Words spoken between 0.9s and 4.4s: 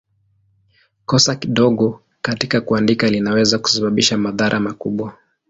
Kosa dogo katika kuandika linaweza kusababisha